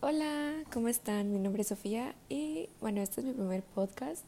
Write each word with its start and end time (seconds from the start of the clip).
Hola, 0.00 0.62
¿cómo 0.72 0.86
están? 0.86 1.32
Mi 1.32 1.40
nombre 1.40 1.62
es 1.62 1.68
Sofía 1.68 2.14
y 2.28 2.68
bueno, 2.80 3.00
este 3.00 3.20
es 3.20 3.26
mi 3.26 3.32
primer 3.32 3.64
podcast. 3.64 4.24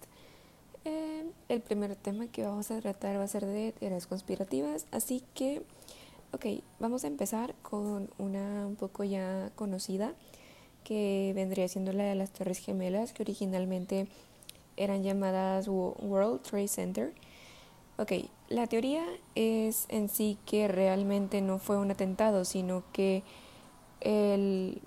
Eh, 0.85 1.25
el 1.49 1.61
primer 1.61 1.95
tema 1.95 2.27
que 2.27 2.43
vamos 2.43 2.73
a 2.73 2.81
tratar 2.81 3.17
va 3.21 3.23
a 3.23 3.29
ser 3.29 3.47
de 3.47 3.71
teorías 3.79 4.09
conspirativas, 4.09 4.89
así 4.91 5.23
que, 5.33 5.63
ok, 6.33 6.65
vamos 6.81 7.05
a 7.05 7.07
empezar 7.07 7.55
con 7.63 8.11
una 8.19 8.67
un 8.67 8.75
poco 8.75 9.05
ya 9.05 9.53
conocida 9.55 10.15
que 10.83 11.31
vendría 11.37 11.69
siendo 11.69 11.93
la 11.93 12.03
de 12.03 12.17
las 12.17 12.33
Torres 12.33 12.59
Gemelas, 12.59 13.13
que 13.13 13.23
originalmente 13.23 14.09
eran 14.77 15.05
llamadas 15.05 15.69
World 15.69 16.43
Trade 16.43 16.67
Center. 16.67 17.15
Ok, 17.97 18.11
la 18.49 18.67
teoría 18.67 19.07
es 19.37 19.87
en 19.89 20.09
sí 20.09 20.37
que 20.47 20.67
realmente 20.67 21.41
no 21.41 21.61
fue 21.61 21.79
un 21.79 21.93
atentado, 21.93 22.45
sino 22.45 22.83
que 22.93 23.23
el 24.01 24.83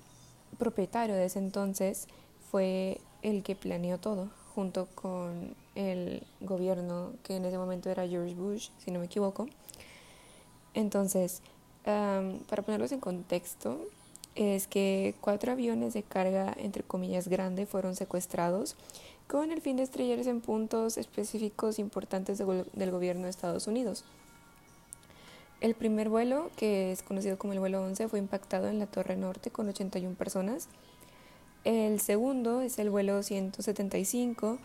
propietario 0.57 1.15
de 1.15 1.25
ese 1.25 1.39
entonces 1.39 2.07
fue 2.51 2.99
el 3.21 3.43
que 3.43 3.55
planeó 3.55 3.97
todo, 3.97 4.29
junto 4.53 4.87
con 4.95 5.55
el 5.75 6.23
gobierno 6.41 7.13
que 7.23 7.35
en 7.37 7.45
ese 7.45 7.57
momento 7.57 7.89
era 7.89 8.07
George 8.07 8.35
Bush, 8.35 8.69
si 8.77 8.91
no 8.91 8.99
me 8.99 9.05
equivoco. 9.05 9.47
Entonces, 10.73 11.41
para 11.83 12.63
ponerlos 12.63 12.91
en 12.91 12.99
contexto, 12.99 13.79
es 14.35 14.67
que 14.67 15.15
cuatro 15.21 15.51
aviones 15.51 15.93
de 15.93 16.03
carga, 16.03 16.53
entre 16.57 16.83
comillas, 16.83 17.27
grande, 17.27 17.65
fueron 17.65 17.95
secuestrados 17.95 18.75
con 19.27 19.51
el 19.51 19.61
fin 19.61 19.77
de 19.77 19.83
estrellarse 19.83 20.29
en 20.29 20.41
puntos 20.41 20.97
específicos 20.97 21.79
importantes 21.79 22.39
del 22.39 22.91
gobierno 22.91 23.23
de 23.23 23.29
Estados 23.29 23.67
Unidos. 23.67 24.03
El 25.63 25.75
primer 25.75 26.09
vuelo, 26.09 26.51
que 26.57 26.91
es 26.91 27.03
conocido 27.03 27.37
como 27.37 27.53
el 27.53 27.59
vuelo 27.59 27.81
11, 27.81 28.09
fue 28.09 28.19
impactado 28.19 28.67
en 28.67 28.79
la 28.79 28.85
Torre 28.85 29.15
Norte 29.15 29.49
con 29.49 29.69
81 29.69 30.13
personas. 30.15 30.67
El 31.63 32.01
segundo 32.01 32.59
es 32.59 32.79
el 32.79 32.89
vuelo 32.89 33.23
175, 33.23 34.59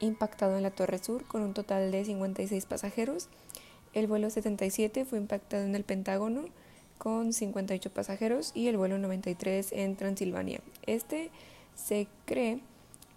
impactado 0.00 0.58
en 0.58 0.62
la 0.62 0.70
Torre 0.70 0.98
Sur 0.98 1.24
con 1.24 1.40
un 1.40 1.54
total 1.54 1.90
de 1.90 2.04
56 2.04 2.66
pasajeros. 2.66 3.30
El 3.94 4.08
vuelo 4.08 4.28
77 4.28 5.06
fue 5.06 5.16
impactado 5.16 5.64
en 5.64 5.74
el 5.74 5.84
Pentágono 5.84 6.44
con 6.98 7.32
58 7.32 7.88
pasajeros 7.88 8.52
y 8.54 8.68
el 8.68 8.76
vuelo 8.76 8.98
93 8.98 9.72
en 9.72 9.96
Transilvania. 9.96 10.60
Este 10.84 11.30
se 11.74 12.08
cree 12.26 12.60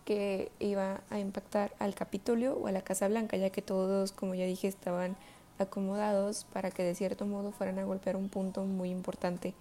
que 0.05 0.53
iba 0.59 1.01
a 1.09 1.19
impactar 1.19 1.75
al 1.79 1.95
Capitolio 1.95 2.53
o 2.53 2.67
a 2.67 2.71
la 2.71 2.81
Casa 2.81 3.09
Blanca, 3.09 3.35
ya 3.35 3.49
que 3.49 3.61
todos, 3.61 4.13
como 4.13 4.35
ya 4.35 4.45
dije, 4.45 4.69
estaban 4.69 5.17
acomodados 5.59 6.45
para 6.51 6.71
que 6.71 6.83
de 6.83 6.95
cierto 6.95 7.25
modo 7.25 7.51
fueran 7.51 7.79
a 7.79 7.83
golpear 7.83 8.15
un 8.15 8.29
punto 8.29 8.63
muy 8.65 8.89
importante 8.89 9.53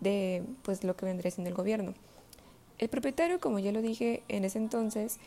de 0.00 0.44
pues 0.62 0.84
lo 0.84 0.96
que 0.96 1.06
vendría 1.06 1.30
siendo 1.30 1.50
el 1.50 1.56
gobierno. 1.56 1.94
El 2.78 2.88
propietario, 2.88 3.40
como 3.40 3.58
ya 3.58 3.72
lo 3.72 3.82
dije 3.82 4.22
en 4.28 4.44
ese 4.44 4.58
entonces, 4.58 5.18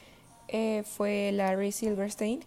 eh, 0.47 0.83
fue 0.85 1.31
Larry 1.33 1.71
Silverstein, 1.71 2.41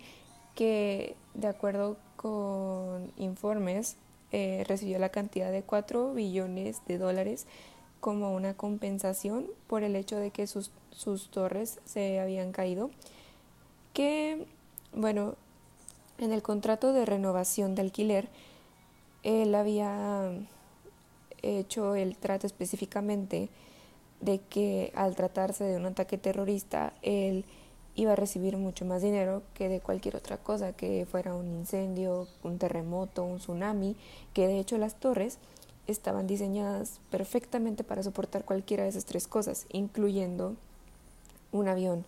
que 0.54 1.16
de 1.34 1.48
acuerdo 1.48 1.96
con 2.16 3.12
informes 3.16 3.96
eh, 4.32 4.64
recibió 4.68 4.98
la 4.98 5.08
cantidad 5.08 5.50
de 5.50 5.62
4 5.62 6.14
billones 6.14 6.82
de 6.86 6.98
dólares 6.98 7.46
como 8.00 8.34
una 8.34 8.54
compensación 8.54 9.46
por 9.66 9.82
el 9.82 9.96
hecho 9.96 10.16
de 10.16 10.30
que 10.30 10.46
sus, 10.46 10.70
sus 10.90 11.30
torres 11.30 11.80
se 11.84 12.20
habían 12.20 12.52
caído. 12.52 12.90
Que, 13.92 14.46
bueno, 14.94 15.34
en 16.20 16.32
el 16.32 16.42
contrato 16.42 16.92
de 16.92 17.06
renovación 17.06 17.74
de 17.74 17.82
alquiler, 17.82 18.28
él 19.22 19.54
había 19.54 20.32
hecho 21.42 21.94
el 21.94 22.16
trato 22.16 22.46
específicamente 22.46 23.48
de 24.20 24.38
que 24.38 24.92
al 24.94 25.16
tratarse 25.16 25.64
de 25.64 25.76
un 25.76 25.86
ataque 25.86 26.18
terrorista, 26.18 26.92
él 27.02 27.44
iba 27.96 28.12
a 28.12 28.16
recibir 28.16 28.56
mucho 28.56 28.84
más 28.84 29.02
dinero 29.02 29.42
que 29.54 29.68
de 29.68 29.80
cualquier 29.80 30.16
otra 30.16 30.36
cosa, 30.36 30.72
que 30.72 31.06
fuera 31.10 31.34
un 31.34 31.46
incendio, 31.48 32.28
un 32.42 32.58
terremoto, 32.58 33.24
un 33.24 33.38
tsunami, 33.38 33.96
que 34.32 34.46
de 34.46 34.58
hecho 34.58 34.78
las 34.78 34.94
torres 35.00 35.38
estaban 35.86 36.26
diseñadas 36.26 37.00
perfectamente 37.10 37.82
para 37.82 38.02
soportar 38.02 38.44
cualquiera 38.44 38.84
de 38.84 38.90
esas 38.90 39.06
tres 39.06 39.26
cosas, 39.26 39.66
incluyendo 39.72 40.54
un 41.52 41.68
avión. 41.68 42.04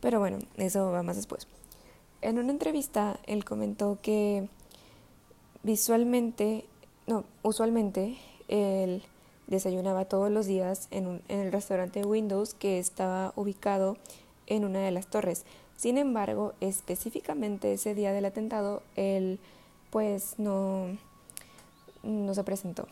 Pero 0.00 0.20
bueno, 0.20 0.38
eso 0.56 0.90
va 0.90 1.02
más 1.02 1.16
después. 1.16 1.46
En 2.20 2.38
una 2.38 2.50
entrevista, 2.50 3.20
él 3.26 3.44
comentó 3.44 3.98
que 4.02 4.48
visualmente, 5.62 6.64
no, 7.06 7.24
usualmente, 7.42 8.18
él 8.48 9.02
desayunaba 9.46 10.04
todos 10.04 10.30
los 10.30 10.46
días 10.46 10.88
en, 10.90 11.06
un, 11.06 11.22
en 11.28 11.40
el 11.40 11.52
restaurante 11.52 12.04
Windows 12.04 12.54
que 12.54 12.78
estaba 12.78 13.32
ubicado 13.36 13.96
en 14.46 14.64
una 14.64 14.80
de 14.80 14.90
las 14.90 15.06
torres. 15.06 15.44
Sin 15.76 15.96
embargo, 15.96 16.54
específicamente 16.60 17.72
ese 17.72 17.94
día 17.94 18.12
del 18.12 18.24
atentado, 18.24 18.82
él 18.96 19.38
pues 19.90 20.34
no, 20.38 20.86
no 22.02 22.34
se 22.34 22.44
presentó. 22.44 22.88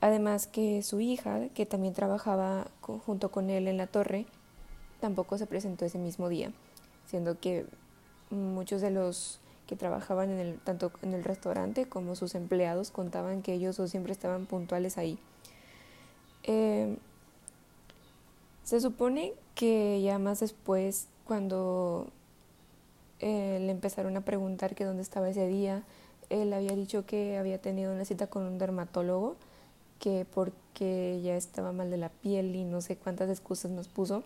Además 0.00 0.48
que 0.48 0.82
su 0.82 1.00
hija, 1.00 1.48
que 1.54 1.64
también 1.66 1.94
trabajaba 1.94 2.66
junto 2.80 3.30
con 3.30 3.48
él 3.48 3.68
en 3.68 3.76
la 3.76 3.86
torre, 3.86 4.26
tampoco 5.00 5.38
se 5.38 5.46
presentó 5.46 5.84
ese 5.84 5.98
mismo 5.98 6.28
día, 6.28 6.52
siendo 7.06 7.38
que 7.38 7.66
muchos 8.32 8.80
de 8.80 8.90
los 8.90 9.38
que 9.66 9.76
trabajaban 9.76 10.30
en 10.30 10.38
el, 10.38 10.58
tanto 10.58 10.90
en 11.02 11.14
el 11.14 11.24
restaurante 11.24 11.86
como 11.86 12.16
sus 12.16 12.34
empleados 12.34 12.90
contaban 12.90 13.42
que 13.42 13.54
ellos 13.54 13.80
siempre 13.88 14.12
estaban 14.12 14.46
puntuales 14.46 14.98
ahí. 14.98 15.18
Eh, 16.44 16.96
se 18.64 18.80
supone 18.80 19.32
que 19.54 20.00
ya 20.02 20.18
más 20.18 20.40
después, 20.40 21.08
cuando 21.24 22.08
eh, 23.20 23.58
le 23.60 23.70
empezaron 23.70 24.16
a 24.16 24.22
preguntar 24.22 24.74
que 24.74 24.84
dónde 24.84 25.02
estaba 25.02 25.28
ese 25.28 25.46
día, 25.46 25.84
él 26.30 26.52
había 26.52 26.74
dicho 26.74 27.04
que 27.06 27.38
había 27.38 27.58
tenido 27.58 27.92
una 27.92 28.04
cita 28.04 28.26
con 28.26 28.44
un 28.44 28.58
dermatólogo, 28.58 29.36
que 29.98 30.26
porque 30.34 31.20
ya 31.22 31.36
estaba 31.36 31.72
mal 31.72 31.90
de 31.90 31.96
la 31.96 32.08
piel 32.08 32.56
y 32.56 32.64
no 32.64 32.80
sé 32.80 32.96
cuántas 32.96 33.30
excusas 33.30 33.70
nos 33.70 33.88
puso 33.88 34.24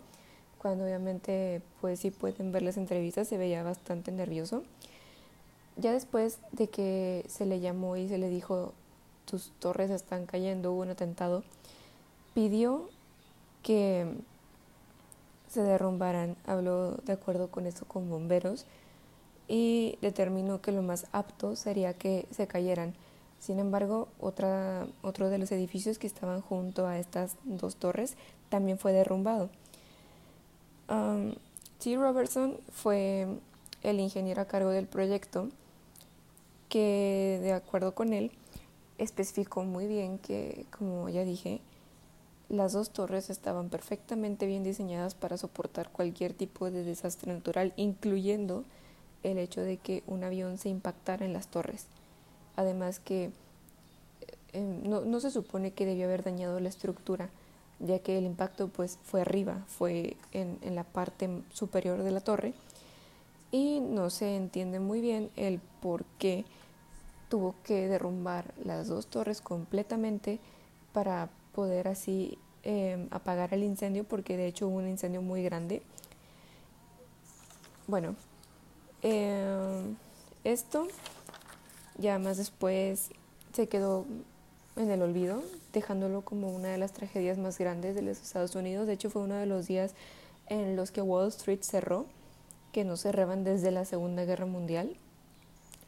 cuando 0.61 0.85
obviamente 0.85 1.61
pues 1.81 1.99
si 1.99 2.11
pueden 2.11 2.51
ver 2.51 2.63
las 2.63 2.77
entrevistas 2.77 3.27
se 3.27 3.37
veía 3.37 3.63
bastante 3.63 4.11
nervioso. 4.11 4.63
Ya 5.75 5.91
después 5.91 6.39
de 6.51 6.69
que 6.69 7.25
se 7.27 7.45
le 7.45 7.59
llamó 7.59 7.97
y 7.97 8.07
se 8.09 8.17
le 8.17 8.29
dijo 8.29 8.73
tus 9.25 9.51
torres 9.59 9.91
están 9.91 10.25
cayendo, 10.25 10.71
hubo 10.71 10.81
un 10.81 10.89
atentado, 10.89 11.43
pidió 12.33 12.89
que 13.61 14.07
se 15.49 15.61
derrumbaran, 15.61 16.35
habló 16.45 16.95
de 17.05 17.13
acuerdo 17.13 17.49
con 17.49 17.67
esto 17.67 17.85
con 17.85 18.09
bomberos 18.09 18.65
y 19.47 19.97
determinó 20.01 20.61
que 20.61 20.71
lo 20.71 20.81
más 20.81 21.07
apto 21.11 21.55
sería 21.55 21.93
que 21.93 22.25
se 22.31 22.47
cayeran. 22.47 22.93
Sin 23.39 23.59
embargo, 23.59 24.07
otra, 24.19 24.87
otro 25.01 25.29
de 25.29 25.37
los 25.37 25.51
edificios 25.51 25.99
que 25.99 26.07
estaban 26.07 26.41
junto 26.41 26.87
a 26.87 26.97
estas 26.97 27.35
dos 27.43 27.75
torres 27.75 28.15
también 28.49 28.79
fue 28.79 28.93
derrumbado. 28.93 29.49
T. 30.87 31.95
Robertson 31.95 32.57
fue 32.71 33.27
el 33.83 33.99
ingeniero 33.99 34.41
a 34.41 34.45
cargo 34.45 34.69
del 34.69 34.87
proyecto 34.87 35.49
que, 36.69 37.39
de 37.41 37.53
acuerdo 37.53 37.93
con 37.93 38.13
él, 38.13 38.31
especificó 38.97 39.63
muy 39.63 39.87
bien 39.87 40.17
que, 40.17 40.65
como 40.77 41.09
ya 41.09 41.23
dije, 41.23 41.61
las 42.49 42.73
dos 42.73 42.91
torres 42.91 43.29
estaban 43.29 43.69
perfectamente 43.69 44.45
bien 44.45 44.63
diseñadas 44.63 45.15
para 45.15 45.37
soportar 45.37 45.91
cualquier 45.91 46.33
tipo 46.33 46.71
de 46.71 46.83
desastre 46.83 47.33
natural, 47.33 47.73
incluyendo 47.75 48.63
el 49.23 49.37
hecho 49.37 49.61
de 49.61 49.77
que 49.77 50.03
un 50.07 50.23
avión 50.23 50.57
se 50.57 50.69
impactara 50.69 51.25
en 51.25 51.33
las 51.33 51.47
torres. 51.47 51.87
Además 52.55 52.99
que 52.99 53.31
eh, 54.53 54.61
no 54.61 55.19
se 55.19 55.31
supone 55.31 55.71
que 55.71 55.85
debió 55.85 56.05
haber 56.05 56.23
dañado 56.23 56.59
la 56.59 56.69
estructura, 56.69 57.29
ya 57.79 57.99
que 57.99 58.17
el 58.17 58.25
impacto 58.25 58.67
pues 58.69 58.99
fue 59.03 59.21
arriba, 59.21 59.63
fue 59.67 60.17
en, 60.31 60.57
en 60.61 60.75
la 60.75 60.83
parte 60.83 61.29
superior 61.53 62.03
de 62.03 62.11
la 62.11 62.21
torre 62.21 62.53
y 63.51 63.79
no 63.79 64.09
se 64.09 64.35
entiende 64.35 64.79
muy 64.79 65.01
bien 65.01 65.29
el 65.35 65.59
por 65.81 66.05
qué 66.17 66.45
tuvo 67.29 67.55
que 67.63 67.87
derrumbar 67.87 68.53
las 68.63 68.87
dos 68.87 69.07
torres 69.07 69.41
completamente 69.41 70.39
para 70.93 71.29
poder 71.53 71.87
así 71.87 72.37
em, 72.63 73.07
apagar 73.11 73.53
el 73.53 73.63
incendio 73.63 74.03
porque 74.03 74.37
de 74.37 74.47
hecho 74.47 74.67
hubo 74.67 74.77
un 74.77 74.87
incendio 74.87 75.21
muy 75.21 75.43
grande. 75.43 75.81
Bueno, 77.87 78.15
em, 79.01 79.95
esto 80.43 80.87
ya 81.97 82.19
más 82.19 82.37
después 82.37 83.09
se 83.53 83.67
quedó 83.67 84.05
en 84.77 84.91
el 84.91 85.01
olvido, 85.01 85.41
dejándolo 85.73 86.21
como 86.21 86.49
una 86.49 86.69
de 86.69 86.77
las 86.77 86.93
tragedias 86.93 87.37
más 87.37 87.57
grandes 87.57 87.95
de 87.95 88.01
los 88.01 88.21
Estados 88.21 88.55
Unidos. 88.55 88.87
De 88.87 88.93
hecho, 88.93 89.09
fue 89.09 89.23
uno 89.23 89.35
de 89.35 89.45
los 89.45 89.67
días 89.67 89.93
en 90.47 90.75
los 90.75 90.91
que 90.91 91.01
Wall 91.01 91.29
Street 91.29 91.61
cerró, 91.61 92.05
que 92.71 92.83
no 92.83 92.97
cerraban 92.97 93.43
desde 93.43 93.71
la 93.71 93.85
Segunda 93.85 94.25
Guerra 94.25 94.45
Mundial, 94.45 94.95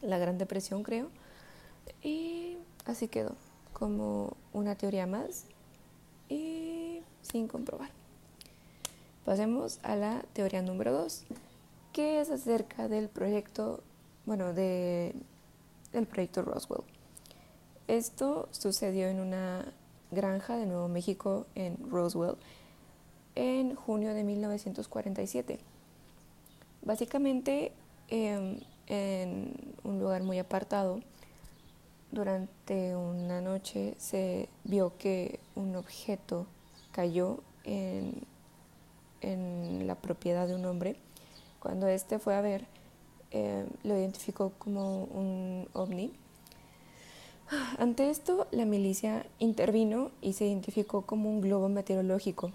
la 0.02 0.18
Gran 0.18 0.38
Depresión 0.38 0.84
creo, 0.84 1.10
y 2.04 2.58
así 2.86 3.08
quedó, 3.08 3.36
como 3.74 4.36
una 4.54 4.76
teoría 4.76 5.08
más. 5.08 5.46
Y 6.30 7.02
sin 7.22 7.48
comprobar. 7.48 7.90
Pasemos 9.26 9.80
a 9.84 9.96
la 9.96 10.24
teoría 10.34 10.62
número 10.62 10.92
2, 10.94 11.24
que 11.94 12.22
es 12.22 12.30
acerca 12.30 12.88
del 12.88 13.10
proyecto, 13.10 13.84
bueno, 14.26 14.54
de, 14.54 15.14
del 15.92 16.08
proyecto 16.08 16.42
Roswell. 16.42 16.84
Esto 17.90 18.48
sucedió 18.52 19.08
en 19.08 19.20
una 19.20 19.66
granja 20.12 20.56
de 20.56 20.68
Nuevo 20.68 20.88
México 20.88 21.48
en 21.56 21.76
Roswell 21.90 22.36
en 23.34 23.74
junio 23.74 24.14
de 24.14 24.24
1947. 24.24 25.58
Básicamente 26.84 27.72
em, 28.10 28.60
en 28.86 29.56
un 29.84 29.98
lugar 30.00 30.22
muy 30.22 30.38
apartado, 30.38 31.00
durante 32.12 32.96
una 32.96 33.42
noche 33.42 33.96
se 33.98 34.50
vio 34.66 34.96
que 35.00 35.40
un 35.56 35.76
objeto 35.76 36.46
cayó 36.92 37.40
en, 37.64 38.22
en 39.22 39.88
la 39.88 39.96
propiedad 39.96 40.48
de 40.48 40.54
un 40.54 40.66
hombre. 40.68 40.96
Cuando 41.60 41.88
éste 41.88 42.20
fue 42.20 42.36
a 42.36 42.42
ver, 42.42 42.68
em, 43.32 43.66
lo 43.82 43.98
identificó 43.98 44.52
como 44.60 45.06
un 45.06 45.68
ovni. 45.74 46.14
Ante 47.78 48.10
esto, 48.10 48.48
la 48.52 48.66
milicia 48.66 49.26
intervino 49.40 50.12
y 50.22 50.34
se 50.34 50.46
identificó 50.46 51.04
como 51.04 51.30
un 51.30 51.42
globo 51.42 51.70
meteorológico 51.70 52.52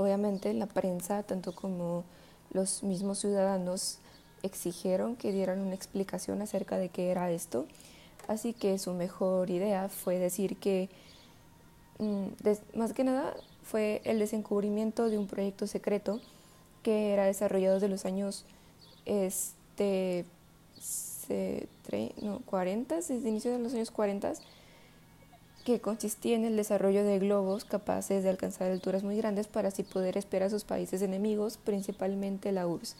obviamente 0.00 0.52
la 0.54 0.66
prensa, 0.66 1.22
tanto 1.22 1.54
como 1.54 2.04
los 2.52 2.82
mismos 2.82 3.18
ciudadanos, 3.18 3.98
exigieron 4.42 5.16
que 5.16 5.32
dieran 5.32 5.60
una 5.60 5.74
explicación 5.74 6.40
acerca 6.40 6.78
de 6.78 6.88
qué 6.88 7.10
era 7.10 7.30
esto. 7.30 7.66
Así 8.26 8.54
que 8.54 8.78
su 8.78 8.92
mejor 8.94 9.50
idea 9.50 9.88
fue 9.88 10.18
decir 10.18 10.56
que, 10.56 10.88
mm, 11.98 12.78
más 12.78 12.92
que 12.94 13.04
nada, 13.04 13.36
fue 13.62 14.00
el 14.04 14.18
desencubrimiento 14.18 15.10
de 15.10 15.18
un 15.18 15.26
proyecto 15.26 15.66
secreto 15.66 16.20
que 16.82 17.12
era 17.12 17.26
desarrollado 17.26 17.74
desde 17.74 17.88
los 17.88 18.06
años 18.06 18.46
este, 19.04 20.24
no, 22.22 22.40
40, 22.46 22.96
desde 22.96 23.28
inicio 23.28 23.52
de 23.52 23.58
los 23.58 23.74
años 23.74 23.90
40 23.90 24.34
que 25.64 25.80
consistía 25.80 26.36
en 26.36 26.44
el 26.44 26.56
desarrollo 26.56 27.04
de 27.04 27.18
globos 27.18 27.64
capaces 27.64 28.22
de 28.22 28.30
alcanzar 28.30 28.70
alturas 28.70 29.02
muy 29.02 29.16
grandes 29.16 29.46
para 29.46 29.68
así 29.68 29.82
poder 29.82 30.16
esperar 30.16 30.46
a 30.46 30.50
sus 30.50 30.64
países 30.64 31.02
enemigos, 31.02 31.58
principalmente 31.58 32.52
la 32.52 32.66
URSS. 32.66 32.96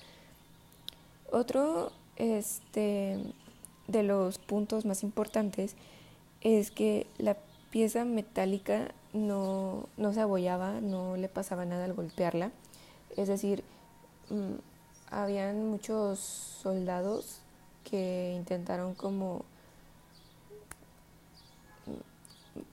Otro 1.32 1.92
este, 2.16 3.18
de 3.88 4.02
los 4.02 4.38
puntos 4.38 4.84
más 4.84 5.02
importantes 5.02 5.74
es 6.42 6.70
que 6.70 7.06
la 7.18 7.36
pieza 7.70 8.04
metálica 8.04 8.92
no, 9.12 9.86
no 9.96 10.12
se 10.12 10.20
abollaba, 10.20 10.80
no 10.80 11.16
le 11.16 11.28
pasaba 11.28 11.64
nada 11.64 11.84
al 11.84 11.94
golpearla. 11.94 12.50
Es 13.16 13.28
decir, 13.28 13.64
mm, 14.28 14.54
habían 15.10 15.66
muchos 15.66 16.18
soldados 16.18 17.40
que 17.84 18.32
intentaron 18.36 18.94
como 18.94 19.44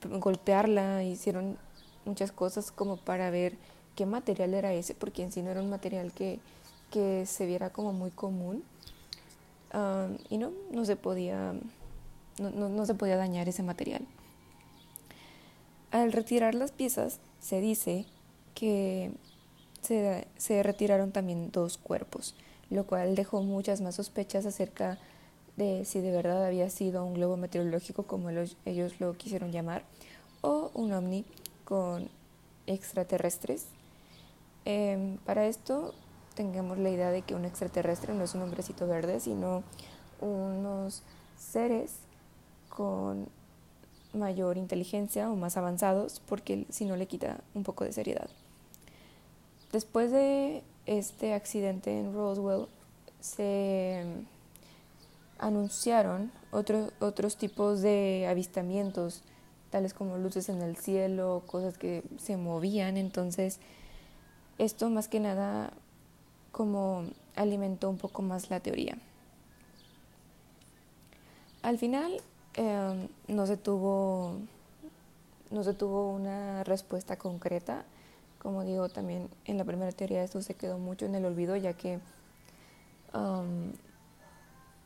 golpearla, 0.04 1.04
hicieron 1.04 1.58
muchas 2.06 2.32
cosas 2.32 2.72
como 2.72 2.98
para 2.98 3.30
ver 3.30 3.58
qué 3.96 4.06
material 4.06 4.54
era 4.54 4.74
ese, 4.74 4.96
porque 4.96 5.24
en 5.24 5.32
sí 5.32 5.42
no 5.42 5.50
era 5.52 5.62
un 5.62 5.70
material 5.70 6.12
que, 6.14 6.40
que 6.92 7.26
se 7.26 7.46
viera 7.46 7.72
como 7.72 7.94
muy 7.94 8.12
común. 8.12 8.64
y 10.30 10.38
no, 10.38 10.52
no 10.72 10.86
se 10.86 10.96
podía, 10.96 11.54
no, 12.40 12.70
no, 12.70 12.86
se 12.86 12.96
podía 12.96 13.18
dañar 13.18 13.50
ese 13.50 13.64
material. 13.64 14.06
Al 15.92 16.12
retirar 16.12 16.56
las 16.56 16.72
piezas, 16.72 17.20
se 17.40 17.62
dice 17.62 18.06
que 18.54 19.12
se, 19.82 20.28
se 20.38 20.64
retiraron 20.64 21.12
también 21.12 21.52
dos 21.52 21.78
cuerpos, 21.78 22.36
lo 22.70 22.86
cual 22.86 23.16
dejó 23.16 23.42
muchas 23.42 23.82
más 23.82 23.96
sospechas 23.96 24.46
acerca 24.46 24.98
de 25.56 25.86
si 25.86 26.02
de 26.02 26.12
verdad 26.12 26.46
había 26.46 26.70
sido 26.70 27.04
un 27.04 27.16
globo 27.16 27.36
meteorológico 27.36 28.04
como 28.04 28.30
ellos 28.30 29.00
lo 29.00 29.18
quisieron 29.18 29.52
llamar 29.52 29.84
o 30.42 30.72
un 30.74 30.94
ovni 30.94 31.26
con 31.66 32.10
extraterrestres. 32.68 33.66
Em, 34.66 35.18
para 35.20 35.48
esto 35.48 35.94
tengamos 36.36 36.78
la 36.78 36.90
idea 36.90 37.10
de 37.10 37.24
que 37.24 37.34
un 37.34 37.46
extraterrestre 37.46 38.14
no 38.14 38.24
es 38.24 38.36
un 38.36 38.44
hombrecito 38.44 38.86
verde, 38.88 39.20
sino 39.20 39.64
unos 40.22 41.04
seres 41.38 41.96
con 42.70 43.28
mayor 44.14 44.58
inteligencia 44.58 45.30
o 45.32 45.36
más 45.36 45.58
avanzados, 45.58 46.22
porque 46.28 46.66
si 46.70 46.86
no 46.86 46.96
le 46.96 47.08
quita 47.08 47.40
un 47.54 47.64
poco 47.64 47.84
de 47.84 47.94
seriedad. 47.94 48.30
Después 49.72 50.12
de 50.12 50.64
este 50.88 51.34
accidente 51.34 52.00
en 52.00 52.14
Roswell, 52.14 52.68
se 53.20 54.04
anunciaron 55.38 56.32
otros 56.52 57.38
tipos 57.38 57.82
de 57.82 58.26
avistamientos, 58.28 59.22
tales 59.70 59.94
como 59.94 60.18
luces 60.18 60.50
en 60.50 60.62
el 60.62 60.78
cielo, 60.78 61.44
cosas 61.46 61.78
que 61.78 62.04
se 62.18 62.38
movían. 62.38 62.98
Entonces, 62.98 63.60
esto 64.58 64.90
más 64.90 65.08
que 65.08 65.20
nada 65.20 65.74
como 66.52 67.04
alimentó 67.36 67.90
un 67.90 67.98
poco 67.98 68.22
más 68.22 68.50
la 68.50 68.60
teoría. 68.60 68.98
Al 71.62 71.78
final 71.78 72.22
em, 72.56 73.08
no 73.28 73.46
se 73.46 73.58
tuvo 73.58 74.36
no 75.50 75.64
se 75.64 75.74
tuvo 75.74 76.12
una 76.12 76.64
respuesta 76.64 77.18
concreta. 77.18 77.86
Como 78.40 78.64
digo, 78.64 78.90
también 78.90 79.30
en 79.46 79.58
la 79.58 79.66
primera 79.66 79.92
teoría 79.92 80.24
esto 80.24 80.42
se 80.42 80.56
quedó 80.56 80.78
mucho 80.78 81.06
en 81.06 81.16
el 81.16 81.26
olvido, 81.26 81.56
ya 81.56 81.74
que 81.74 82.00
um, 83.14 83.72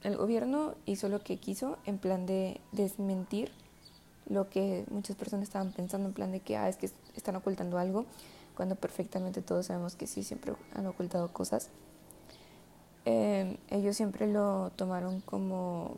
el 0.04 0.18
gobierno 0.18 0.76
hizo 0.86 1.10
lo 1.10 1.22
que 1.22 1.38
quiso 1.38 1.78
en 1.86 1.98
plan 1.98 2.26
de 2.26 2.60
desmentir 2.72 3.52
lo 4.32 4.50
que 4.50 4.86
muchas 4.90 5.16
personas 5.16 5.48
estaban 5.48 5.72
pensando 5.72 6.08
en 6.08 6.14
plan 6.14 6.32
de 6.32 6.40
que 6.40 6.56
ah, 6.56 6.70
es 6.70 6.78
que 6.78 6.90
están 7.16 7.36
ocultando 7.36 7.78
algo, 7.78 8.06
cuando 8.56 8.76
perfectamente 8.76 9.42
todos 9.42 9.68
sabemos 9.68 9.96
que 9.96 10.08
sí, 10.08 10.24
siempre 10.24 10.54
han 10.74 10.88
ocultado 10.88 11.32
cosas. 11.34 11.70
Em, 13.04 13.58
ellos 13.70 13.98
siempre 13.98 14.32
lo 14.32 14.72
tomaron 14.76 15.22
como, 15.22 15.96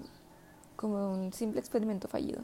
como 0.75 1.11
un 1.11 1.33
simple 1.33 1.59
experimento 1.59 2.07
fallido. 2.07 2.43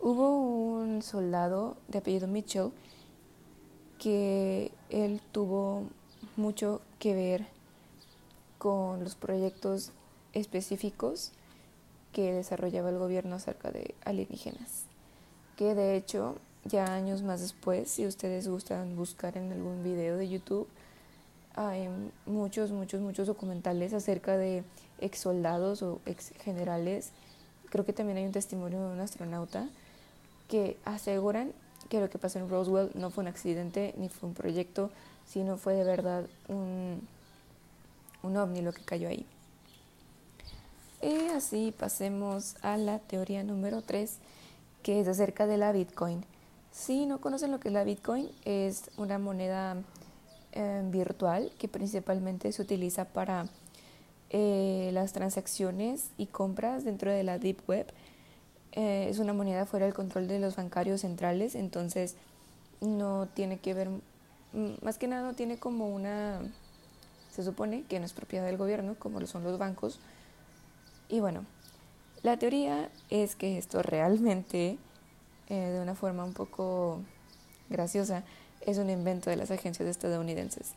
Hubo 0.00 0.78
un 0.78 1.02
soldado 1.02 1.76
de 1.88 1.98
apellido 1.98 2.28
Mitchell 2.28 2.70
que 4.06 4.70
él 4.88 5.20
tuvo 5.32 5.82
mucho 6.36 6.80
que 7.00 7.12
ver 7.12 7.44
con 8.56 9.02
los 9.02 9.16
proyectos 9.16 9.90
específicos 10.32 11.32
que 12.12 12.32
desarrollaba 12.32 12.90
el 12.90 12.98
gobierno 12.98 13.34
acerca 13.34 13.72
de 13.72 13.96
alienígenas. 14.04 14.84
Que 15.56 15.74
de 15.74 15.96
hecho, 15.96 16.36
ya 16.64 16.94
años 16.94 17.24
más 17.24 17.40
después, 17.40 17.90
si 17.90 18.06
ustedes 18.06 18.46
gustan 18.46 18.94
buscar 18.94 19.36
en 19.36 19.50
algún 19.50 19.82
video 19.82 20.16
de 20.16 20.28
YouTube, 20.28 20.68
hay 21.56 21.88
muchos, 22.26 22.70
muchos, 22.70 23.00
muchos 23.00 23.26
documentales 23.26 23.92
acerca 23.92 24.36
de 24.36 24.62
ex 25.00 25.18
soldados 25.18 25.82
o 25.82 25.98
ex 26.06 26.28
generales. 26.44 27.10
Creo 27.70 27.84
que 27.84 27.92
también 27.92 28.18
hay 28.18 28.24
un 28.26 28.30
testimonio 28.30 28.86
de 28.86 28.94
un 28.94 29.00
astronauta 29.00 29.68
que 30.46 30.76
aseguran 30.84 31.52
que 31.88 32.00
lo 32.00 32.10
que 32.10 32.18
pasó 32.18 32.38
en 32.38 32.48
Roswell 32.48 32.90
no 32.94 33.10
fue 33.10 33.22
un 33.22 33.28
accidente 33.28 33.94
ni 33.96 34.08
fue 34.08 34.28
un 34.28 34.34
proyecto, 34.34 34.90
sino 35.26 35.56
fue 35.56 35.74
de 35.74 35.84
verdad 35.84 36.26
un, 36.48 37.06
un 38.22 38.36
ovni 38.36 38.62
lo 38.62 38.72
que 38.72 38.84
cayó 38.84 39.08
ahí. 39.08 39.26
Y 41.02 41.28
así 41.28 41.74
pasemos 41.78 42.56
a 42.62 42.76
la 42.76 42.98
teoría 42.98 43.42
número 43.42 43.82
3, 43.82 44.16
que 44.82 45.00
es 45.00 45.08
acerca 45.08 45.46
de 45.46 45.58
la 45.58 45.72
Bitcoin. 45.72 46.24
Si 46.72 47.06
no 47.06 47.20
conocen 47.20 47.50
lo 47.52 47.60
que 47.60 47.68
es 47.68 47.74
la 47.74 47.84
Bitcoin, 47.84 48.30
es 48.44 48.90
una 48.96 49.18
moneda 49.18 49.76
eh, 50.52 50.82
virtual 50.90 51.52
que 51.58 51.68
principalmente 51.68 52.50
se 52.52 52.62
utiliza 52.62 53.04
para 53.04 53.46
eh, 54.30 54.90
las 54.92 55.12
transacciones 55.12 56.10
y 56.18 56.26
compras 56.26 56.84
dentro 56.84 57.10
de 57.10 57.22
la 57.22 57.38
Deep 57.38 57.58
Web. 57.68 57.86
Eh, 58.76 59.08
es 59.08 59.18
una 59.18 59.32
moneda 59.32 59.64
fuera 59.64 59.86
del 59.86 59.94
control 59.94 60.28
de 60.28 60.38
los 60.38 60.56
bancarios 60.56 61.00
centrales, 61.00 61.54
entonces 61.54 62.14
no 62.82 63.26
tiene 63.32 63.58
que 63.58 63.72
ver, 63.72 63.88
más 64.82 64.98
que 64.98 65.08
nada 65.08 65.22
no 65.22 65.34
tiene 65.34 65.58
como 65.58 65.88
una, 65.88 66.40
se 67.32 67.42
supone 67.42 67.84
que 67.88 67.98
no 67.98 68.04
es 68.04 68.12
propiedad 68.12 68.44
del 68.44 68.58
gobierno, 68.58 68.94
como 68.98 69.18
lo 69.18 69.26
son 69.26 69.44
los 69.44 69.58
bancos, 69.58 69.98
y 71.08 71.20
bueno, 71.20 71.46
la 72.22 72.38
teoría 72.38 72.90
es 73.08 73.34
que 73.34 73.56
esto 73.56 73.82
realmente, 73.82 74.76
eh, 75.48 75.54
de 75.54 75.80
una 75.80 75.94
forma 75.94 76.24
un 76.24 76.34
poco 76.34 77.00
graciosa, 77.70 78.24
es 78.60 78.76
un 78.76 78.90
invento 78.90 79.30
de 79.30 79.36
las 79.36 79.50
agencias 79.50 79.88
estadounidenses. 79.88 80.74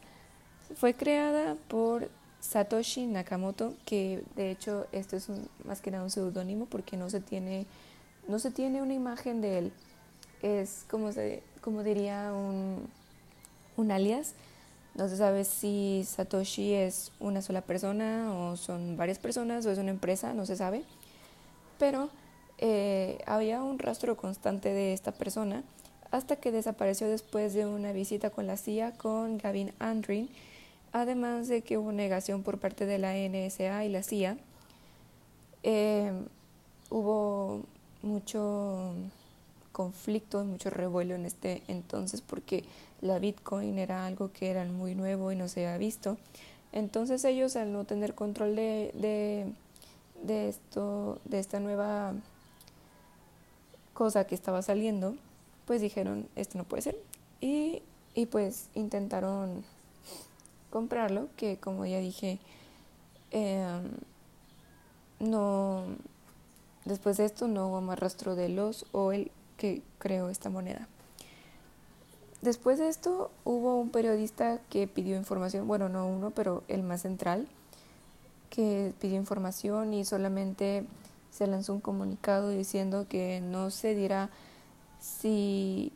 Fue 0.75 0.93
creada 0.93 1.55
por 1.67 2.09
Satoshi 2.39 3.07
Nakamoto, 3.07 3.73
que 3.85 4.23
de 4.35 4.51
hecho 4.51 4.87
esto 4.93 5.17
es 5.17 5.27
más 5.65 5.81
que 5.81 5.91
nada 5.91 6.03
un 6.03 6.11
seudónimo 6.11 6.65
porque 6.67 6.95
no 6.95 7.09
se 7.09 7.19
tiene 7.19 7.65
no 8.29 8.39
se 8.39 8.51
tiene 8.51 8.81
una 8.81 8.93
imagen 8.93 9.41
de 9.41 9.57
él, 9.57 9.71
es 10.41 10.85
como, 10.89 11.11
se, 11.11 11.43
como 11.61 11.83
diría 11.83 12.31
un, 12.33 12.87
un 13.75 13.91
alias. 13.91 14.33
No 14.95 15.07
se 15.07 15.17
sabe 15.17 15.45
si 15.45 16.03
Satoshi 16.05 16.73
es 16.73 17.11
una 17.19 17.41
sola 17.41 17.61
persona 17.61 18.33
o 18.33 18.57
son 18.57 18.97
varias 18.97 19.19
personas 19.19 19.65
o 19.65 19.71
es 19.71 19.77
una 19.77 19.91
empresa, 19.91 20.33
no 20.33 20.45
se 20.45 20.55
sabe. 20.55 20.83
Pero 21.77 22.09
eh, 22.57 23.19
había 23.25 23.63
un 23.63 23.79
rastro 23.79 24.17
constante 24.17 24.73
de 24.73 24.93
esta 24.93 25.11
persona 25.11 25.63
hasta 26.11 26.35
que 26.35 26.51
desapareció 26.51 27.07
después 27.07 27.53
de 27.53 27.65
una 27.65 27.93
visita 27.93 28.29
con 28.29 28.47
la 28.47 28.57
CIA 28.57 28.93
con 28.93 29.37
Gavin 29.37 29.73
Andrin, 29.79 30.29
además 30.91 31.47
de 31.47 31.61
que 31.61 31.77
hubo 31.77 31.91
negación 31.91 32.43
por 32.43 32.57
parte 32.59 32.85
de 32.85 32.97
la 32.97 33.13
NSA 33.13 33.85
y 33.85 33.89
la 33.89 34.03
CIA. 34.03 34.37
Eh, 35.63 36.11
hubo 36.89 37.63
mucho 38.01 38.93
conflicto, 39.71 40.43
mucho 40.43 40.69
revuelo 40.69 41.15
en 41.15 41.25
este 41.25 41.63
entonces 41.67 42.21
porque 42.21 42.65
la 43.01 43.19
Bitcoin 43.19 43.77
era 43.77 44.05
algo 44.05 44.31
que 44.31 44.49
era 44.49 44.65
muy 44.65 44.95
nuevo 44.95 45.31
y 45.31 45.35
no 45.35 45.47
se 45.47 45.65
había 45.65 45.77
visto. 45.77 46.17
Entonces 46.71 47.23
ellos 47.25 47.55
al 47.55 47.71
no 47.73 47.85
tener 47.85 48.13
control 48.13 48.55
de, 48.55 48.91
de, 48.93 49.51
de 50.23 50.49
esto, 50.49 51.19
de 51.25 51.39
esta 51.39 51.59
nueva 51.59 52.13
cosa 53.93 54.25
que 54.25 54.35
estaba 54.35 54.61
saliendo, 54.61 55.15
pues 55.65 55.81
dijeron, 55.81 56.27
esto 56.35 56.57
no 56.57 56.63
puede 56.63 56.83
ser. 56.83 56.97
Y, 57.41 57.81
y 58.15 58.25
pues 58.27 58.69
intentaron 58.75 59.63
comprarlo, 60.69 61.29
que 61.37 61.57
como 61.57 61.85
ya 61.85 61.99
dije, 61.99 62.39
em, 63.31 63.91
no, 65.19 65.83
después 66.89 67.17
de 67.17 67.25
esto 67.25 67.47
no 67.47 67.67
hubo 67.67 67.81
más 67.81 67.99
rastro 67.99 68.35
de 68.35 68.49
los 68.49 68.85
o 68.91 69.13
el 69.13 69.31
que 69.57 69.81
creó 69.99 70.29
esta 70.29 70.49
moneda. 70.49 70.87
Después 72.41 72.79
de 72.79 72.87
esto 72.89 73.31
hubo 73.43 73.79
un 73.79 73.89
periodista 73.89 74.59
que 74.69 74.87
pidió 74.87 75.17
información, 75.17 75.67
bueno, 75.67 75.89
no 75.89 76.07
uno, 76.07 76.31
pero 76.31 76.63
el 76.67 76.83
más 76.83 77.01
central, 77.01 77.47
que 78.49 78.93
pidió 78.99 79.17
información 79.17 79.93
y 79.93 80.05
solamente 80.05 80.85
se 81.31 81.47
lanzó 81.47 81.73
un 81.73 81.81
comunicado 81.81 82.49
diciendo 82.49 83.07
que 83.07 83.41
no 83.41 83.69
se 83.71 83.93
dirá 83.93 84.29
si, 84.99 85.91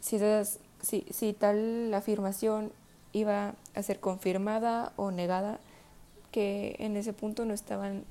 si, 0.00 1.32
tal 1.38 1.92
afirmación 1.94 2.72
iba 3.12 3.54
a 3.74 3.82
ser 3.82 4.00
confirmada 4.00 4.92
o 4.96 5.10
negada, 5.10 5.60
que 6.32 6.76
en 6.78 6.96
ese 6.96 7.12
punto 7.12 7.44
no 7.44 7.54
estaban 7.54 8.04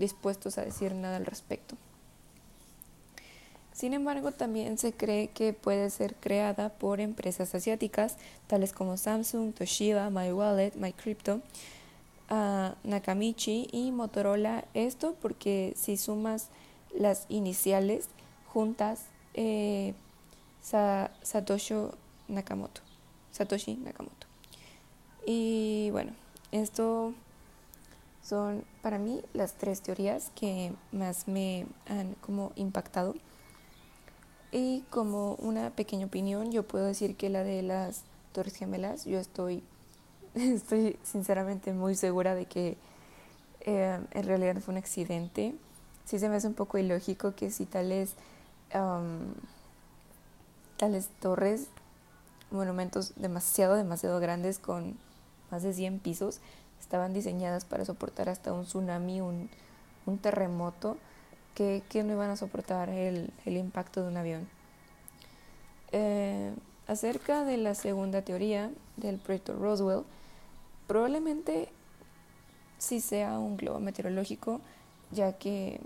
dispuestos 0.00 0.58
a 0.58 0.64
decir 0.64 0.94
nada 0.94 1.16
al 1.16 1.26
respecto. 1.26 1.76
Sin 3.72 3.94
embargo, 3.94 4.32
también 4.32 4.76
se 4.76 4.92
cree 4.92 5.28
que 5.28 5.52
puede 5.52 5.88
ser 5.90 6.14
creada 6.16 6.68
por 6.68 7.00
empresas 7.00 7.54
asiáticas 7.54 8.16
tales 8.46 8.72
como 8.72 8.96
Samsung, 8.96 9.54
Toshiba, 9.54 10.10
MyWallet, 10.10 10.74
MyCrypto, 10.74 11.40
uh, 12.30 12.74
Nakamichi 12.84 13.68
y 13.72 13.90
Motorola. 13.92 14.64
Esto 14.74 15.16
porque 15.22 15.72
si 15.76 15.96
sumas 15.96 16.48
las 16.92 17.24
iniciales 17.28 18.08
juntas 18.52 19.06
eh, 19.32 19.94
Satoshi 20.62 21.74
Nakamoto. 22.28 22.82
Satoshi 23.32 23.76
Nakamoto. 23.76 24.26
Y 25.24 25.88
bueno, 25.92 26.12
esto 26.52 27.14
son 28.22 28.64
para 28.82 28.98
mí 28.98 29.22
las 29.32 29.54
tres 29.54 29.80
teorías 29.80 30.30
que 30.34 30.72
más 30.92 31.28
me 31.28 31.66
han 31.86 32.14
como 32.20 32.52
impactado. 32.56 33.14
Y 34.52 34.82
como 34.90 35.34
una 35.36 35.70
pequeña 35.70 36.06
opinión, 36.06 36.50
yo 36.50 36.64
puedo 36.64 36.84
decir 36.84 37.16
que 37.16 37.30
la 37.30 37.44
de 37.44 37.62
las 37.62 38.02
Torres 38.32 38.56
Gemelas, 38.56 39.04
yo 39.04 39.18
estoy, 39.18 39.62
estoy 40.34 40.98
sinceramente 41.02 41.72
muy 41.72 41.94
segura 41.94 42.34
de 42.34 42.46
que 42.46 42.76
eh, 43.60 44.00
en 44.10 44.24
realidad 44.24 44.56
fue 44.60 44.72
un 44.72 44.78
accidente. 44.78 45.54
Sí 46.04 46.18
se 46.18 46.28
me 46.28 46.36
hace 46.36 46.48
un 46.48 46.54
poco 46.54 46.78
ilógico 46.78 47.34
que 47.34 47.50
si 47.50 47.66
tales 47.66 48.14
tales 50.76 51.08
torres, 51.20 51.66
monumentos 52.50 53.12
demasiado, 53.16 53.74
demasiado 53.74 54.20
grandes 54.20 54.58
con 54.58 54.96
más 55.50 55.62
de 55.62 55.72
100 55.72 55.98
pisos, 55.98 56.40
estaban 56.80 57.12
diseñadas 57.12 57.64
para 57.64 57.84
soportar 57.84 58.28
hasta 58.28 58.52
un 58.52 58.64
tsunami, 58.64 59.20
un, 59.20 59.48
un 60.06 60.18
terremoto, 60.18 60.96
que, 61.54 61.82
que, 61.88 62.02
no 62.02 62.12
iban 62.12 62.30
a 62.30 62.36
soportar 62.36 62.88
el, 62.88 63.32
el 63.44 63.56
impacto 63.56 64.02
de 64.02 64.08
un 64.08 64.16
avión. 64.16 64.48
Eh, 65.92 66.52
acerca 66.86 67.44
de 67.44 67.56
la 67.56 67.74
segunda 67.74 68.22
teoría 68.22 68.70
del 68.96 69.18
proyecto 69.18 69.54
Roswell, 69.54 70.04
probablemente 70.86 71.68
sí 72.78 73.00
sea 73.00 73.38
un 73.38 73.56
globo 73.56 73.78
meteorológico, 73.78 74.60
ya 75.10 75.34
que, 75.34 75.80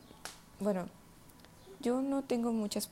bueno, 0.61 0.87
yo 1.81 2.01
no 2.01 2.23
tengo 2.23 2.53
muchas, 2.53 2.89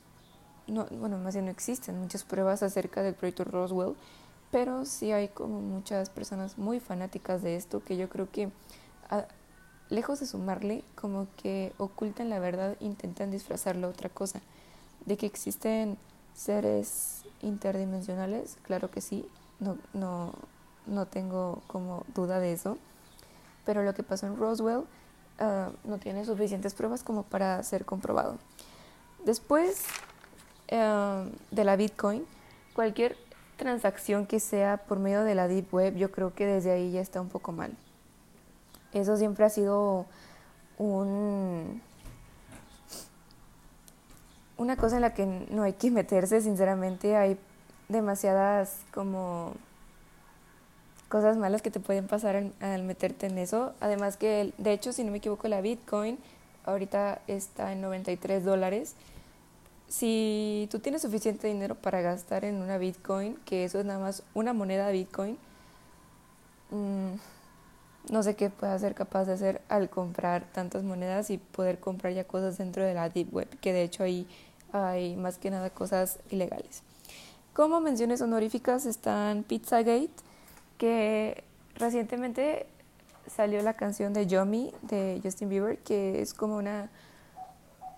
no, 0.67 0.85
bueno, 0.91 1.17
más 1.17 1.33
bien 1.33 1.45
no 1.45 1.51
existen 1.51 1.99
muchas 1.99 2.23
pruebas 2.23 2.61
acerca 2.61 3.01
del 3.01 3.15
proyecto 3.15 3.43
Roswell, 3.43 3.95
pero 4.53 4.85
sí 4.85 5.11
hay 5.11 5.29
como 5.29 5.61
muchas 5.61 6.11
personas 6.11 6.59
muy 6.59 6.79
fanáticas 6.79 7.41
de 7.41 7.55
esto 7.55 7.83
que 7.83 7.97
yo 7.97 8.07
creo 8.07 8.29
que 8.31 8.51
lejos 9.89 10.19
de 10.19 10.27
sumarle, 10.27 10.83
como 10.93 11.25
que 11.37 11.73
ocultan 11.79 12.29
la 12.29 12.37
verdad, 12.37 12.77
intentan 12.79 13.31
disfrazarlo 13.31 13.89
otra 13.89 14.09
cosa. 14.09 14.41
De 15.07 15.17
que 15.17 15.25
existen 15.25 15.97
seres 16.35 17.23
interdimensionales, 17.41 18.57
claro 18.61 18.91
que 18.91 19.01
sí, 19.01 19.25
no, 19.59 19.79
no, 19.93 20.33
no 20.85 21.07
tengo 21.07 21.63
como 21.65 22.05
duda 22.13 22.39
de 22.39 22.53
eso. 22.53 22.77
Pero 23.65 23.81
lo 23.81 23.95
que 23.95 24.03
pasó 24.03 24.27
en 24.27 24.37
Roswell 24.37 24.83
ah, 25.39 25.71
no 25.83 25.97
tiene 25.97 26.25
suficientes 26.25 26.75
pruebas 26.75 27.03
como 27.03 27.23
para 27.23 27.63
ser 27.63 27.85
comprobado. 27.85 28.37
Después 29.25 29.85
em, 30.67 31.31
de 31.49 31.63
la 31.63 31.75
Bitcoin, 31.75 32.23
cualquier 32.75 33.17
transacción 33.57 34.25
que 34.25 34.39
sea 34.39 34.77
por 34.77 34.99
medio 34.99 35.23
de 35.23 35.35
la 35.35 35.47
Deep 35.47 35.73
Web, 35.73 35.95
yo 35.95 36.11
creo 36.11 36.33
que 36.33 36.45
desde 36.45 36.71
ahí 36.71 36.91
ya 36.91 37.01
está 37.01 37.21
un 37.21 37.29
poco 37.29 37.51
mal. 37.51 37.75
Eso 38.93 39.17
siempre 39.17 39.45
ha 39.45 39.49
sido 39.49 40.05
un, 40.77 41.81
una 44.57 44.77
cosa 44.77 44.95
en 44.97 45.01
la 45.01 45.13
que 45.13 45.25
no 45.25 45.63
hay 45.63 45.73
que 45.73 45.91
meterse, 45.91 46.41
sinceramente. 46.41 47.15
Hay 47.15 47.37
demasiadas 47.89 48.79
como 48.93 49.53
cosas 51.09 51.37
malas 51.37 51.61
que 51.61 51.71
te 51.71 51.79
pueden 51.79 52.07
pasar 52.07 52.35
al, 52.35 52.53
al 52.59 52.83
meterte 52.83 53.27
en 53.27 53.37
eso. 53.37 53.73
Además 53.79 54.17
que, 54.17 54.53
de 54.57 54.73
hecho, 54.73 54.93
si 54.93 55.03
no 55.03 55.11
me 55.11 55.17
equivoco, 55.17 55.47
la 55.47 55.61
Bitcoin 55.61 56.17
ahorita 56.65 57.21
está 57.27 57.71
en 57.71 57.81
93 57.81 58.43
dólares 58.43 58.95
si 59.93 60.67
tú 60.71 60.79
tienes 60.79 61.03
suficiente 61.03 61.47
dinero 61.47 61.75
para 61.75 62.01
gastar 62.01 62.45
en 62.45 62.55
una 62.63 62.79
Bitcoin, 62.79 63.35
que 63.45 63.63
eso 63.63 63.79
es 63.79 63.85
nada 63.85 63.99
más 63.99 64.23
una 64.33 64.51
moneda 64.51 64.89
Bitcoin, 64.89 65.37
mm, 66.71 67.11
no 68.11 68.23
sé 68.23 68.35
qué 68.35 68.49
puedas 68.49 68.81
ser 68.81 68.95
capaz 68.95 69.25
de 69.25 69.33
hacer 69.33 69.61
al 69.69 69.91
comprar 69.91 70.45
tantas 70.51 70.81
monedas 70.81 71.29
y 71.29 71.37
poder 71.37 71.79
comprar 71.79 72.11
ya 72.11 72.23
cosas 72.23 72.57
dentro 72.57 72.83
de 72.83 72.95
la 72.95 73.09
Deep 73.09 73.31
Web, 73.31 73.59
que 73.59 73.71
de 73.71 73.83
hecho 73.83 74.01
ahí 74.01 74.27
hay 74.71 75.15
más 75.15 75.37
que 75.37 75.51
nada 75.51 75.69
cosas 75.69 76.17
ilegales. 76.31 76.81
Como 77.53 77.79
menciones 77.79 78.19
honoríficas 78.19 78.87
están 78.87 79.43
Pizzagate, 79.43 80.09
que 80.79 81.43
recientemente 81.75 82.65
salió 83.27 83.61
la 83.61 83.75
canción 83.75 84.11
de 84.11 84.25
Yomi 84.25 84.73
de 84.81 85.21
Justin 85.23 85.49
Bieber, 85.49 85.77
que 85.77 86.19
es 86.23 86.33
como 86.33 86.57
una 86.57 86.89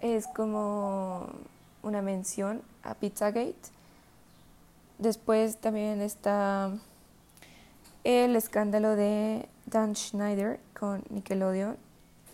es 0.02 0.28
como 0.28 1.55
una 1.86 2.02
mención 2.02 2.62
a 2.84 2.96
Pizzagate. 2.96 3.56
Después 4.98 5.58
también 5.58 6.02
está 6.02 6.72
el 8.04 8.36
escándalo 8.36 8.96
de 8.96 9.48
Dan 9.68 9.96
Schneider 9.96 10.60
con 10.78 11.04
Nickelodeon, 11.10 11.78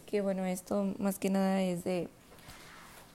que 0.05 0.22
bueno, 0.22 0.46
esto 0.46 0.93
más 1.00 1.20
que 1.20 1.29
nada 1.29 1.62
es 1.62 1.84
de, 1.84 2.08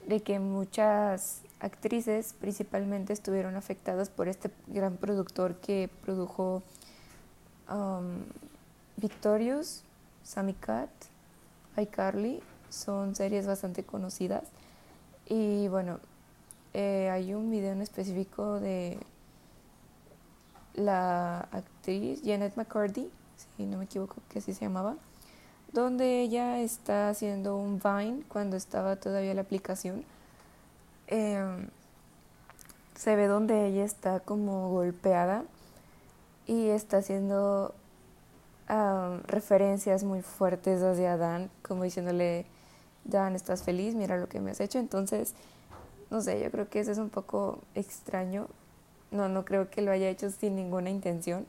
de 0.06 0.20
que 0.20 0.38
muchas 0.38 1.40
actrices 1.60 2.34
principalmente 2.38 3.12
estuvieron 3.12 3.56
afectadas 3.56 4.10
por 4.10 4.28
este 4.28 4.50
gran 4.66 4.96
productor 4.96 5.56
que 5.56 5.88
produjo 6.02 6.62
um, 7.70 8.24
Victorious, 8.96 9.84
Sammy 10.22 10.54
Cat, 10.54 10.90
iCarly, 11.78 12.42
son 12.68 13.14
series 13.14 13.46
bastante 13.46 13.84
conocidas. 13.84 14.44
Y 15.28 15.68
bueno, 15.68 15.98
eh, 16.78 17.08
hay 17.08 17.32
un 17.32 17.50
video 17.50 17.72
en 17.72 17.80
específico 17.80 18.60
de 18.60 18.98
la 20.74 21.48
actriz 21.50 22.20
Janet 22.22 22.54
McCarthy, 22.54 23.10
si 23.56 23.64
no 23.64 23.78
me 23.78 23.86
equivoco 23.86 24.16
que 24.28 24.40
así 24.40 24.52
se 24.52 24.66
llamaba, 24.66 24.96
donde 25.72 26.20
ella 26.20 26.60
está 26.60 27.08
haciendo 27.08 27.56
un 27.56 27.80
Vine 27.82 28.24
cuando 28.28 28.58
estaba 28.58 28.96
todavía 28.96 29.32
la 29.32 29.40
aplicación. 29.40 30.04
Em, 31.06 31.70
se 32.94 33.16
ve 33.16 33.26
donde 33.26 33.68
ella 33.68 33.84
está 33.86 34.20
como 34.20 34.68
golpeada 34.68 35.44
y 36.46 36.68
está 36.68 36.98
haciendo 36.98 37.74
referencias 39.28 40.04
muy 40.04 40.20
fuertes 40.20 40.82
hacia 40.82 41.16
Dan, 41.16 41.50
como 41.62 41.84
diciéndole, 41.84 42.44
Dan, 43.04 43.34
estás 43.34 43.62
feliz, 43.62 43.94
mira 43.94 44.18
lo 44.18 44.28
que 44.28 44.40
me 44.40 44.50
has 44.50 44.60
hecho. 44.60 44.78
Entonces, 44.78 45.34
no 46.10 46.20
sé, 46.20 46.40
yo 46.40 46.50
creo 46.50 46.68
que 46.68 46.80
eso 46.80 46.92
es 46.92 46.98
un 46.98 47.10
poco 47.10 47.60
extraño. 47.74 48.48
No, 49.10 49.28
no 49.28 49.44
creo 49.44 49.70
que 49.70 49.82
lo 49.82 49.90
haya 49.90 50.08
hecho 50.08 50.30
sin 50.30 50.56
ninguna 50.56 50.90
intención. 50.90 51.46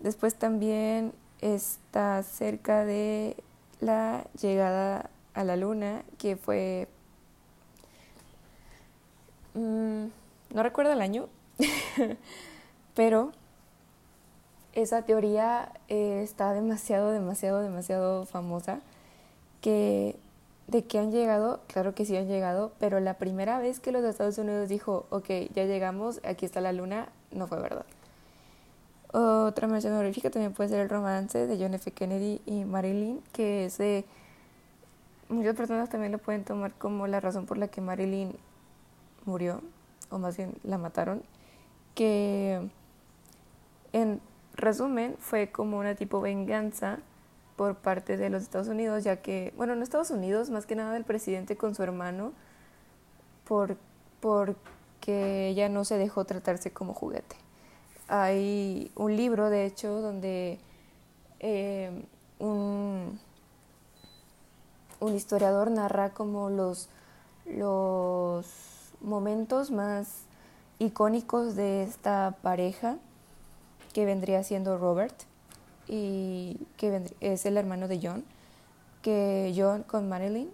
Después 0.00 0.34
también 0.34 1.12
está 1.40 2.22
cerca 2.22 2.84
de 2.84 3.36
la 3.80 4.26
llegada 4.40 5.10
a 5.34 5.44
la 5.44 5.56
luna, 5.56 6.02
que 6.18 6.36
fue... 6.36 6.88
Mm, 9.54 10.06
no 10.54 10.62
recuerdo 10.62 10.92
el 10.92 11.02
año, 11.02 11.28
pero 12.94 13.32
esa 14.72 15.02
teoría 15.02 15.72
eh, 15.88 16.22
está 16.22 16.52
demasiado, 16.54 17.10
demasiado, 17.10 17.60
demasiado 17.60 18.24
famosa, 18.24 18.80
que 19.60 20.16
de 20.72 20.84
que 20.84 20.98
han 20.98 21.12
llegado, 21.12 21.60
claro 21.68 21.94
que 21.94 22.04
sí 22.04 22.16
han 22.16 22.26
llegado, 22.26 22.72
pero 22.80 22.98
la 22.98 23.14
primera 23.14 23.58
vez 23.60 23.78
que 23.78 23.92
los 23.92 24.02
Estados 24.04 24.38
Unidos 24.38 24.68
dijo, 24.68 25.06
ok, 25.10 25.28
ya 25.54 25.66
llegamos, 25.66 26.20
aquí 26.24 26.46
está 26.46 26.60
la 26.60 26.72
luna, 26.72 27.08
no 27.30 27.46
fue 27.46 27.60
verdad. 27.60 27.84
Otra 29.12 29.68
mención 29.68 29.92
honorífica 29.92 30.30
también 30.30 30.54
puede 30.54 30.70
ser 30.70 30.80
el 30.80 30.88
romance 30.88 31.46
de 31.46 31.62
John 31.62 31.74
F. 31.74 31.92
Kennedy 31.92 32.40
y 32.46 32.64
Marilyn, 32.64 33.20
que 33.32 33.66
es 33.66 33.78
de... 33.78 34.06
Muchas 35.28 35.54
personas 35.54 35.88
también 35.90 36.12
lo 36.12 36.18
pueden 36.18 36.44
tomar 36.44 36.72
como 36.72 37.06
la 37.06 37.20
razón 37.20 37.46
por 37.46 37.58
la 37.58 37.68
que 37.68 37.80
Marilyn 37.80 38.34
murió, 39.24 39.60
o 40.10 40.18
más 40.18 40.36
bien 40.36 40.54
la 40.64 40.78
mataron, 40.78 41.22
que 41.94 42.68
en 43.92 44.20
resumen, 44.54 45.16
fue 45.18 45.50
como 45.50 45.78
una 45.78 45.94
tipo 45.94 46.20
venganza 46.20 46.98
por 47.56 47.76
parte 47.76 48.16
de 48.16 48.30
los 48.30 48.42
Estados 48.42 48.68
Unidos, 48.68 49.04
ya 49.04 49.16
que, 49.16 49.52
bueno, 49.56 49.74
no 49.76 49.82
Estados 49.82 50.10
Unidos, 50.10 50.50
más 50.50 50.66
que 50.66 50.74
nada 50.74 50.92
del 50.92 51.04
presidente 51.04 51.56
con 51.56 51.74
su 51.74 51.82
hermano, 51.82 52.32
por, 53.46 53.76
porque 54.20 55.48
ella 55.48 55.68
no 55.68 55.84
se 55.84 55.98
dejó 55.98 56.24
tratarse 56.24 56.72
como 56.72 56.94
juguete. 56.94 57.36
Hay 58.08 58.90
un 58.94 59.16
libro, 59.16 59.50
de 59.50 59.66
hecho, 59.66 60.00
donde 60.00 60.58
eh, 61.40 62.04
un, 62.38 63.18
un 65.00 65.14
historiador 65.14 65.70
narra 65.70 66.10
como 66.10 66.50
los, 66.50 66.88
los 67.46 68.46
momentos 69.00 69.70
más 69.70 70.22
icónicos 70.78 71.54
de 71.54 71.82
esta 71.84 72.36
pareja 72.42 72.96
que 73.92 74.04
vendría 74.04 74.42
siendo 74.42 74.78
Robert 74.78 75.14
y 75.92 76.56
que 76.78 77.02
es 77.20 77.44
el 77.44 77.58
hermano 77.58 77.86
de 77.86 78.00
John, 78.02 78.24
que 79.02 79.52
John 79.54 79.82
con 79.82 80.08
Marilyn 80.08 80.48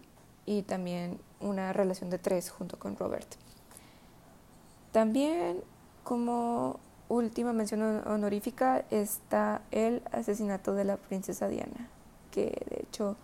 y 0.46 0.62
también 0.62 1.20
una 1.38 1.72
relación 1.72 2.10
de 2.10 2.18
tres 2.18 2.50
junto 2.50 2.76
con 2.76 2.96
Robert. 2.96 3.28
También 4.90 5.60
como 6.02 6.80
última 7.08 7.52
mención 7.52 8.02
honorífica 8.08 8.84
está 8.90 9.62
el 9.70 10.02
asesinato 10.10 10.74
de 10.74 10.82
la 10.82 10.96
princesa 10.96 11.46
Diana, 11.46 11.88
que 12.32 12.60
de 12.68 12.82
hecho, 12.82 13.14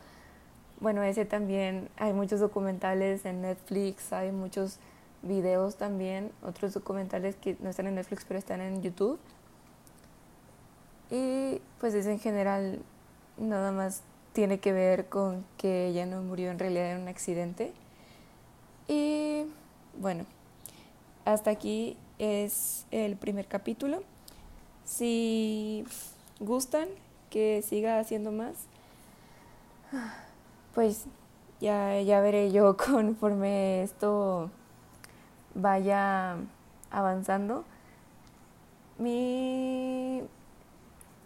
bueno, 0.79 1.03
ese 1.03 1.25
también 1.25 1.89
hay 1.97 2.13
muchos 2.13 2.39
documentales 2.39 3.25
en 3.25 3.43
Netflix, 3.43 4.13
hay 4.13 4.31
muchos 4.31 4.79
videos 5.23 5.75
también, 5.79 6.31
otros 6.47 6.75
documentales 6.75 7.35
que 7.35 7.57
no 7.59 7.71
están 7.71 7.89
en 7.89 7.97
Netflix 7.97 8.25
pero 8.25 8.39
están 8.39 8.61
en 8.61 8.83
YouTube 8.83 9.19
y 11.11 11.61
pues 11.81 11.95
es 11.95 12.07
en 12.07 12.19
general 12.19 12.81
nada 13.37 13.73
más 13.73 14.03
tiene 14.33 14.59
que 14.59 14.73
ver 14.73 15.09
con 15.09 15.45
que 15.57 15.89
ella 15.89 16.07
no 16.07 16.23
murió 16.23 16.51
en 16.51 16.59
realidad 16.59 16.93
en 16.93 17.03
un 17.03 17.09
accidente. 17.09 17.73
Y 18.89 19.45
bueno, 20.01 20.27
hasta 21.25 21.51
aquí 21.51 21.97
es 22.19 22.87
el 22.91 23.17
primer 23.17 23.47
capítulo. 23.47 24.03
Si 24.85 25.85
gustan 26.41 26.89
que 27.31 27.63
siga 27.63 27.99
haciendo 27.99 28.33
más, 28.33 28.67
pues 30.75 31.05
ya, 31.61 32.01
ya 32.01 32.21
veré 32.21 32.51
yo 32.53 32.77
conforme 32.77 33.83
esto 33.83 34.51
vaya 35.55 36.37
avanzando. 36.91 37.65
Mi 38.99 40.23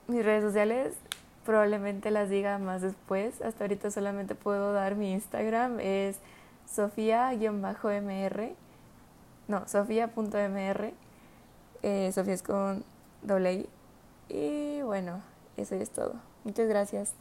mis 0.08 0.24
redes 0.24 0.42
sociales 0.42 0.94
probablemente 1.44 2.10
las 2.10 2.28
diga 2.28 2.58
más 2.58 2.82
después. 2.82 3.40
Hasta 3.40 3.64
ahorita 3.64 3.90
solamente 3.90 4.34
puedo 4.34 4.72
dar 4.72 4.96
mi 4.96 5.12
Instagram. 5.12 5.80
Es 5.80 6.18
sofía-mr. 6.70 8.50
No, 9.48 9.66
sofía.mr. 9.66 10.92
Eh, 11.82 12.10
Sofía 12.12 12.34
es 12.34 12.42
con 12.42 12.84
doble 13.22 13.52
I. 13.54 13.68
Y 14.28 14.82
bueno, 14.82 15.22
eso 15.56 15.74
es 15.74 15.90
todo. 15.90 16.14
Muchas 16.44 16.68
gracias. 16.68 17.14